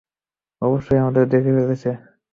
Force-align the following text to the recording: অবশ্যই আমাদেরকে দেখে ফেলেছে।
অবশ্যই 0.61 1.01
আমাদেরকে 1.01 1.29
দেখে 1.33 1.51
ফেলেছে। 1.57 1.91